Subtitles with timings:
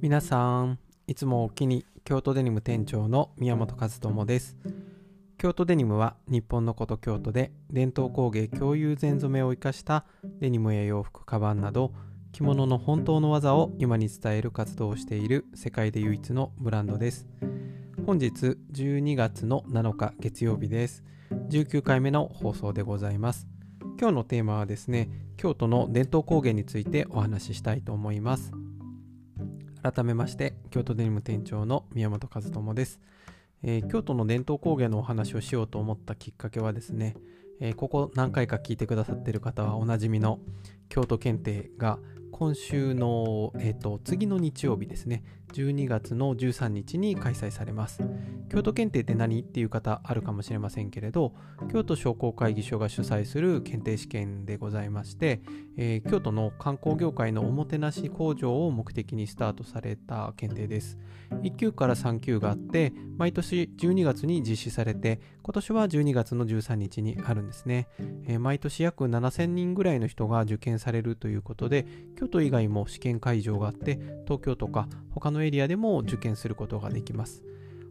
[0.00, 0.78] 皆さん
[1.08, 4.56] いつもお気に京都デニム店長の宮本和智です。
[5.38, 10.04] 京都デニムは日本の古都京都で伝統工芸共有全染めを生かした
[10.38, 11.92] デニムや洋服カバンなど
[12.30, 17.26] 着物の本当の技を今に伝える活動をしている世界で唯一のブランドです。
[18.06, 21.02] 本日12月の7日月曜日です。
[21.50, 23.48] 19回目の放送でございます。
[23.98, 28.52] 今日のテーマはですね京都の伝統工芸についてお話ししたいと思います。
[29.82, 33.00] 改めまして京都デニム店長の宮本和智です、
[33.62, 37.14] えー、京都の伝統工芸のお話をしようと思ったきっかけはですね、
[37.60, 40.40] えー、ここ何回か聞いてくださってる方はおなじみの
[40.88, 41.98] 京都検定が
[42.32, 48.02] 今週の、えーと、次の日曜日ですね、12月の13日に開催されます。
[48.50, 49.40] 京都検定って何？
[49.40, 51.34] っていう方あるかもしれませんけれど、
[51.70, 55.40] 京都商工会議所が主催する検定試験でございまして、
[55.76, 60.98] えー、京都の観光業界のおもてなし向上を目的にスタートされた検定です。
[61.42, 67.88] 1級から3級があって、毎年12月に実施されて、今年は12月の13日にあるんですね。
[68.26, 77.42] えー、毎年約7000人ぐらいの人が受験されるということで、京都以外も試験会場があって東京とか他ののエリアでも受験することができます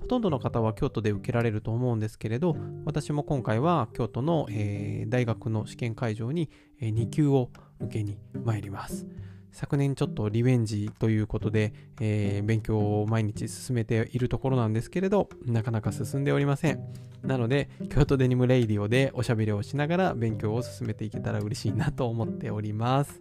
[0.00, 9.06] ほとんどの方は京都で受けられると思うんですけれど私も今回は京都の、えー、大学の試験会場に、えー、2級を受けに参ります
[9.52, 16.80] 昨年ちょっとリベンジということで、えー、勉強を毎日進めているところなんですけれど、なかなか進んでおりません。
[17.22, 23.20] なので、京都デニムレイディオでおしゃべりをしながら勉強を進めていけたら嬉しいなと思っております。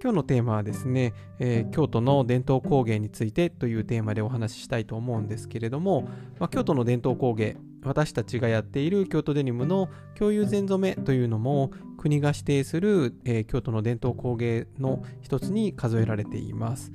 [0.00, 16.92] 今日のテーマはですね、えー、京都の伝統工芸についてというテーマでお話ししたいと思うんですけれども、まあ、京都の伝統工芸私たちがやっている京都デニムの共有全染めというのも国が指定する、えー、京都の伝統工芸の一つに数えられています。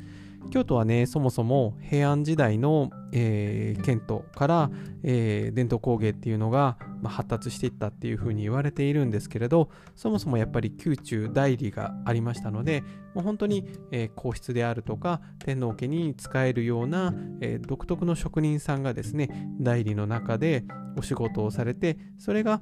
[0.49, 4.71] 京都はね、そもそも平安時代の、えー、県都から、
[5.03, 12.83] えー、伝統工芸っていうのが、まあ、発達していったっていうふうに言われているんですけれど、そもそもやっぱり宮中代理がありましたので、
[13.13, 20.65] もう本当に、えー、皇室であるとか、天皇家に使えるような、え、独特の職人さんがですね、代理の中で
[20.97, 22.61] お仕事をされて、それが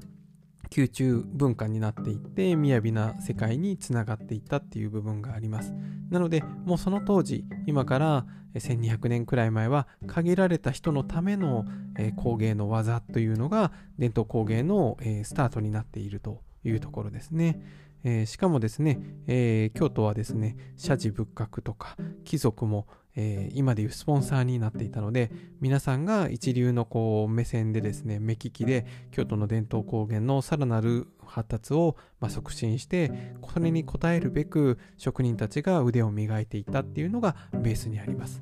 [0.75, 5.73] 宮中文化になっていって雅な世界につながっていったっていう部分があります。
[6.09, 11.65] なのでもうその当時今から1200年くらい前は限られた人のための
[12.17, 17.61] 工芸の技というのが伝統工芸のスタートになっているというところですね。
[18.03, 38.41] えー、しかもですね、えー、京都はですね、社寺仏閣とか貴族もえー、今でいうスポンサーになっていたので皆さんが一流のこう目線でですね目利きで京都の伝統工芸のさらなる発達を、ま、促進してこれに応えるべく職人たちが腕を磨いていったっていうのがベースにあります。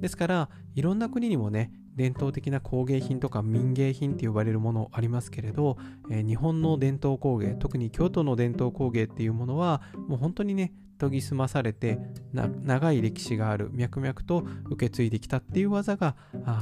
[0.00, 5.76] ですからいろんな国にもね伝統的な工芸品とか民芸品って呼ばれるものありますけれど、
[6.10, 11.98] えー、日本の伝統工芸特に京都の伝統工芸っていうものはもう本当にね研ぎ澄まされて
[12.32, 16.16] 長い歴史がある脈々と受け継いできたっていう技が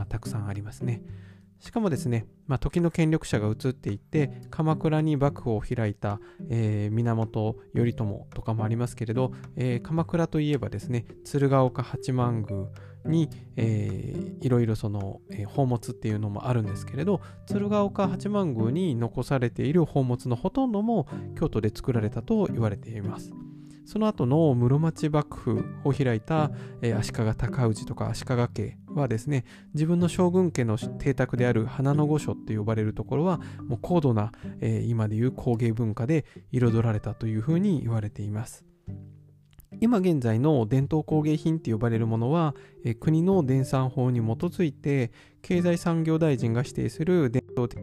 [0.09, 1.03] たくさんありますね。
[1.63, 6.19] しかもですね、まあ、時の権力者が移っていって鎌倉に幕府を開いた、
[6.51, 12.67] えー、源頼朝とかもありますけれど、えー、鎌倉といえばですね鶴岡八幡宮
[13.05, 21.07] に、えー、いろいろその、えー、宝物っていうのもあるんですけれど鶴岡八幡宮に残されている宝物のほとんども
[21.39, 23.33] 京都で作られたと言われています。
[23.85, 38.65] その後の室町幕府を開いた、えー、足利尊氏とか足利家はですね、自分の将軍家の邸宅である花の御所って呼ばれるところは、もう高度な、えー、今でいう工芸文化で彩られたというふうに言われています。
[39.81, 45.11] 今現在の伝統工芸品って呼ばれるものは、え、国の電産法に基づいて
[45.41, 47.81] 経済産業大臣が指定する伝統的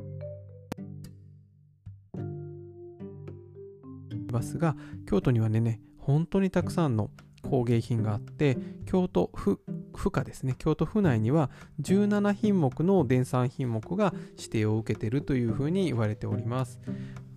[4.31, 4.75] ますが
[5.07, 7.09] 京都にはね本当にたくさんの
[7.41, 9.59] 工芸品があって京都府
[9.93, 10.55] 府下ですね。
[10.57, 11.49] 京都府内には
[11.81, 16.79] 17品目の電産品目が指定を受けているというふうに言われております。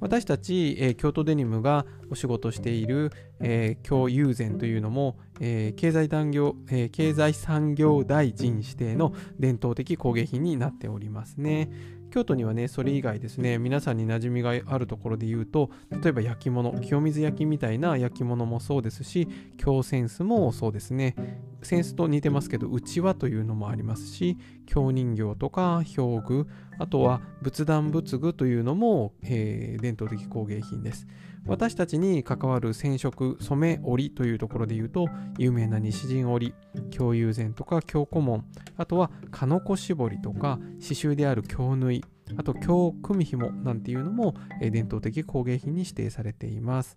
[0.02, 11.70] 私たち、えー、京都デニムがお仕事している、えー、京友禅というのも、えー、経済産業、えー、経済産業大臣指定の伝統的工芸品になっておりますね。
[12.12, 19.26] 京都にはね、それ以外ですね、皆さんに馴染みがあるところで言うと、例えば焼き物、清水焼きみたいな焼き物もそうですし、
[19.56, 21.16] 京扇子もそうですね、
[21.62, 24.36] 扇子と似てますけど、うちわというのもありますし、
[24.66, 26.48] 京人形とか表具、
[26.78, 31.06] あとは仏壇仏具というのも、えー、伝統的工芸品です。
[31.46, 35.06] 私たちに関わる染色染め織というところで言うと
[35.38, 36.54] 有名な西陣織
[36.90, 38.44] 京友禅とか京古紋
[38.76, 42.04] あとは鹿の子絞りとか刺繍である京縫い
[42.36, 46.96] あと京組紐なんていうのも伝統的工芸品に指定されています。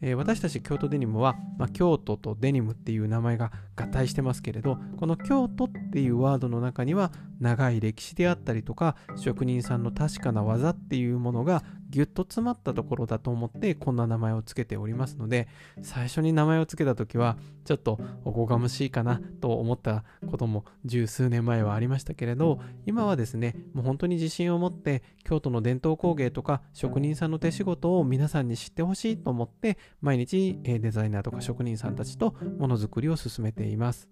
[0.00, 7.10] えー、私たち京都デニムは、まあ、京都とデニムっていう名前が合体してますけれどこの京都っていうワードの中には
[7.40, 15.48] 長い歴史であったりとか職人さんの確かな技っていうものがぎゅっと詰まったところだと思ってこんな名前を付けておりますので
[15.82, 34.08] 最初に名前を付けた時はちょっとおこがましいかなと思ったことも十数年前はありましたけれど今はですねもう本当に自信を持って京都の伝統工芸とか職人さんの手仕事を皆さんに知ってほしいと思って毎日デザイナーとか職人さんたちとものづくりを進めています。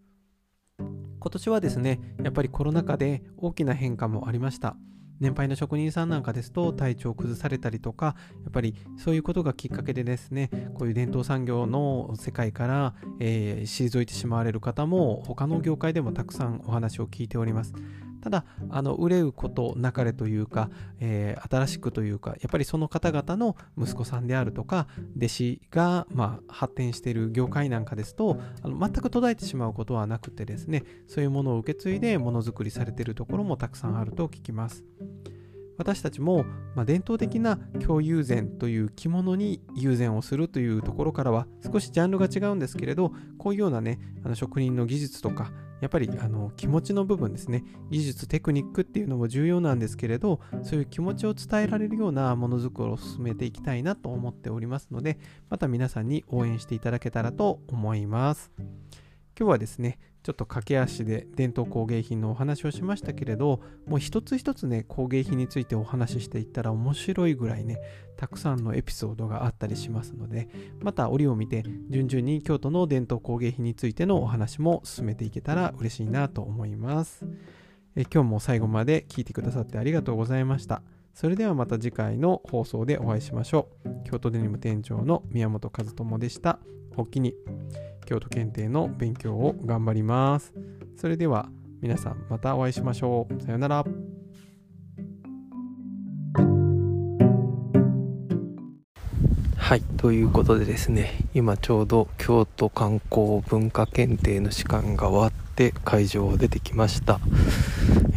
[0.78, 4.76] 今年はですねやっぱりコロナ禍で大きな変化もありました
[5.20, 17.74] 年配の職人さんなんかですと体調を崩されたりとかやっぱりそういうことがきっかけでですねこういう伝統産業の世界から、えー、退いてしまわれる方も他の業界でもたくさんお話を聞いております。
[18.20, 20.70] ただあの憂うことなかれというか、
[21.00, 24.86] えー、新しくというかやっぱりその方々の息子さんであるとか
[25.16, 34.84] 弟子が、まあ、発展している業界なんかですとあの全く途絶えてしまうことはなくてですねそういうものを受け継いでものづくりされているところもたくさんあると聞きます。
[35.78, 47.64] 私たちも、まあ、伝統的な京友禅という着物に友禅をするというところからは少しジャンルが違うんですけれどこういうようなねあの職人の技術とかやっぱりあの気持ちの部分ですね。
[47.90, 55.18] 技術テクニックっていうのも重要なんですけれどそういう気持ちを伝えられるようなものづくりを進めていきたいなと思っておりますので
[55.50, 58.50] また皆さんに応援していただけたらと思います。
[59.38, 67.78] 今日はですねちょっと駆け足で伝統工芸品のお話をしましたけれどもう一つ一つね工芸品についてお話ししていったら面白いぐらいね
[68.16, 70.48] たくさんのエピソードがあったりしますので
[70.80, 77.26] また折を見て順々に京都の伝統工芸品についてのお話も進めていけたら嬉しいなと思います。
[77.94, 80.82] え今日も最後まで聞いてくださってありがとうございました。
[81.16, 86.58] それではまた次回の放送でお会いしましょう京都デニム店長の宮本和智でした
[86.94, 87.32] おきに
[88.04, 90.52] 京都検定の勉強を頑張ります。
[90.94, 91.48] それでは
[91.80, 93.42] 皆さんまたお会いしましょう。
[93.42, 93.84] さようなら。
[99.56, 107.18] はい、ということでですね、今ちょうど京都観光文化検定の試験が終わって会場を出てきました。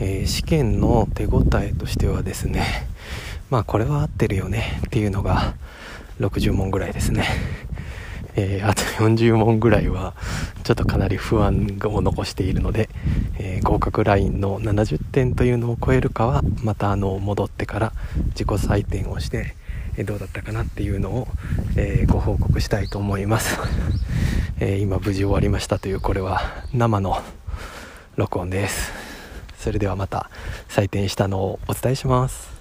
[0.02, 2.89] えー、試験の手応えとしてはですね、
[3.50, 5.56] まあこれは合ってるよねっていうのが
[6.20, 7.26] 60問ぐらいですね。
[8.36, 10.14] えー、あと40問ぐらいは
[10.64, 12.90] ちょっとかなり不安を残しているので、
[13.40, 17.94] えー、合格ラインの70点というのを超えるかはまたあの戻ってから
[18.30, 19.56] 自己採点をして、
[19.98, 21.28] えー、どうだったかなっていうのを、
[21.76, 23.58] えご報告したいと思います、
[24.62, 26.42] え今無事終わりましたというこれは
[26.72, 27.22] 生の
[28.16, 28.92] 録音です。
[29.58, 30.30] それではまた
[30.70, 32.59] 採点したのをお伝えします。